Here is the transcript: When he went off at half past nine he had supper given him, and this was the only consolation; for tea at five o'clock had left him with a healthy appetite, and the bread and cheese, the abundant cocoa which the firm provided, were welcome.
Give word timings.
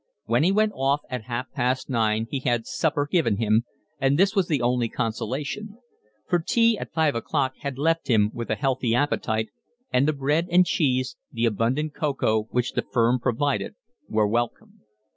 When 0.25 0.41
he 0.41 0.51
went 0.51 0.71
off 0.73 1.01
at 1.11 1.25
half 1.25 1.51
past 1.51 1.87
nine 1.87 2.25
he 2.31 2.39
had 2.39 2.65
supper 2.65 3.05
given 3.05 3.37
him, 3.37 3.65
and 3.99 4.17
this 4.17 4.35
was 4.35 4.47
the 4.47 4.59
only 4.59 4.89
consolation; 4.89 5.77
for 6.27 6.39
tea 6.39 6.75
at 6.79 6.91
five 6.91 7.13
o'clock 7.13 7.53
had 7.59 7.77
left 7.77 8.07
him 8.07 8.31
with 8.33 8.49
a 8.49 8.55
healthy 8.55 8.95
appetite, 8.95 9.49
and 9.93 10.07
the 10.07 10.13
bread 10.13 10.47
and 10.49 10.65
cheese, 10.65 11.17
the 11.31 11.45
abundant 11.45 11.93
cocoa 11.93 12.45
which 12.49 12.71
the 12.71 12.81
firm 12.81 13.19
provided, 13.19 13.75
were 14.09 14.25
welcome. 14.27 14.81